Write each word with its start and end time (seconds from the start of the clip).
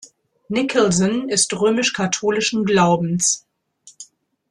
Nicholson 0.49 1.29
ist 1.29 1.53
römisch-katholischen 1.53 2.65
Glaubens. 2.65 3.45